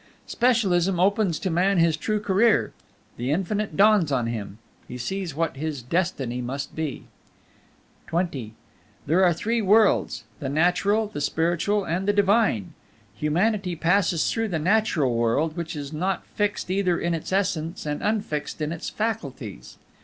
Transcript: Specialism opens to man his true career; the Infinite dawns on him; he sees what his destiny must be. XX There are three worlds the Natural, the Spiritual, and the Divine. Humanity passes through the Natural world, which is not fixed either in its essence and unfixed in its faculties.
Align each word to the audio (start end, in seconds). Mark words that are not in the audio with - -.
Specialism 0.25 0.99
opens 0.99 1.37
to 1.37 1.51
man 1.51 1.77
his 1.77 1.95
true 1.95 2.19
career; 2.19 2.73
the 3.17 3.29
Infinite 3.29 3.77
dawns 3.77 4.11
on 4.11 4.25
him; 4.25 4.57
he 4.87 4.97
sees 4.97 5.35
what 5.35 5.55
his 5.57 5.83
destiny 5.83 6.41
must 6.41 6.75
be. 6.75 7.03
XX 8.07 8.53
There 9.05 9.23
are 9.23 9.31
three 9.31 9.61
worlds 9.61 10.23
the 10.39 10.49
Natural, 10.49 11.05
the 11.05 11.21
Spiritual, 11.21 11.85
and 11.85 12.07
the 12.07 12.13
Divine. 12.13 12.73
Humanity 13.13 13.75
passes 13.75 14.31
through 14.31 14.47
the 14.47 14.57
Natural 14.57 15.13
world, 15.13 15.55
which 15.55 15.75
is 15.75 15.93
not 15.93 16.25
fixed 16.25 16.71
either 16.71 16.99
in 16.99 17.13
its 17.13 17.31
essence 17.31 17.85
and 17.85 18.01
unfixed 18.01 18.59
in 18.59 18.71
its 18.71 18.89
faculties. 18.89 19.77